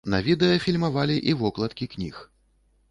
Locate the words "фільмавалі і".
0.65-1.37